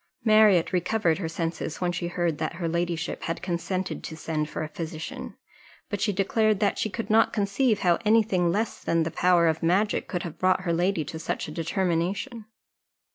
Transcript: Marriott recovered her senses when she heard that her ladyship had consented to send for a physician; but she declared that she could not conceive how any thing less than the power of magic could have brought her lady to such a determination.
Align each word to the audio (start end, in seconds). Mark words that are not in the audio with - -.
Marriott 0.25 0.73
recovered 0.73 1.19
her 1.19 1.29
senses 1.29 1.79
when 1.79 1.91
she 1.91 2.07
heard 2.07 2.39
that 2.39 2.53
her 2.53 2.67
ladyship 2.67 3.21
had 3.25 3.43
consented 3.43 4.03
to 4.03 4.17
send 4.17 4.49
for 4.49 4.63
a 4.63 4.67
physician; 4.67 5.35
but 5.89 6.01
she 6.01 6.11
declared 6.11 6.59
that 6.59 6.79
she 6.79 6.89
could 6.89 7.11
not 7.11 7.31
conceive 7.31 7.81
how 7.81 7.99
any 8.03 8.23
thing 8.23 8.51
less 8.51 8.83
than 8.83 9.03
the 9.03 9.11
power 9.11 9.47
of 9.47 9.61
magic 9.61 10.07
could 10.07 10.23
have 10.23 10.39
brought 10.39 10.61
her 10.61 10.73
lady 10.73 11.05
to 11.05 11.19
such 11.19 11.47
a 11.47 11.51
determination. 11.51 12.45